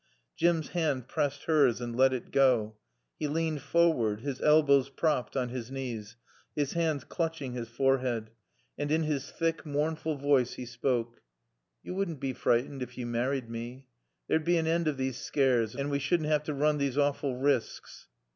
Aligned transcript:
Jim's 0.35 0.69
hand 0.69 1.07
pressed 1.07 1.43
hers 1.43 1.79
and 1.79 1.95
let 1.95 2.11
it 2.11 2.31
go. 2.31 2.75
He 3.19 3.27
leaned 3.27 3.61
forward, 3.61 4.21
his 4.21 4.41
elbows 4.41 4.89
propped 4.89 5.37
on 5.37 5.49
his 5.49 5.69
knees, 5.69 6.15
his 6.55 6.73
hands 6.73 7.03
clutching 7.03 7.53
his 7.53 7.69
forehead. 7.69 8.31
And 8.79 8.91
in 8.91 9.03
his 9.03 9.29
thick, 9.29 9.63
mournful 9.63 10.15
voice 10.15 10.53
he 10.53 10.65
spoke. 10.65 11.21
"Yo 11.83 11.93
wouldn't 11.93 12.19
bae 12.19 12.33
freetened 12.33 12.81
ef 12.81 12.97
yo 12.97 13.05
married 13.05 13.47
mae. 13.47 13.85
There'd 14.27 14.43
bae 14.43 14.53
an 14.57 14.65
and 14.65 14.87
of 14.87 14.97
these 14.97 15.17
scares, 15.19 15.75
an' 15.75 15.91
wae 15.91 15.99
sudn't 15.99 16.31
'ave 16.33 16.45
t' 16.45 16.51
roon 16.51 16.79
these 16.79 16.97
awful 16.97 17.35
risks." 17.37 18.07